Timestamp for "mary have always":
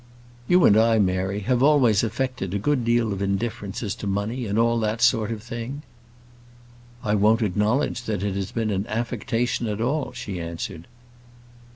0.97-2.03